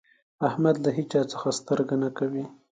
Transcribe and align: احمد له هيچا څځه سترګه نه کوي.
احمد 0.47 0.75
له 0.83 0.89
هيچا 0.97 1.21
څځه 1.31 1.49
سترګه 1.59 1.95
نه 2.03 2.09
کوي. 2.17 2.45